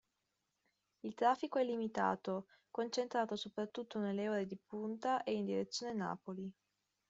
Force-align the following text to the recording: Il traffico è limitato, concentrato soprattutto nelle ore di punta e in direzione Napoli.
Il 1.03 1.13
traffico 1.13 1.59
è 1.59 1.63
limitato, 1.63 2.47
concentrato 2.71 3.35
soprattutto 3.35 3.99
nelle 3.99 4.27
ore 4.29 4.47
di 4.47 4.57
punta 4.57 5.21
e 5.21 5.33
in 5.33 5.45
direzione 5.45 5.93
Napoli. 5.93 6.51